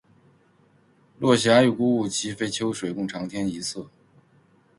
[1.19, 3.87] 落霞与孤鹜齐飞，秋水共长天一色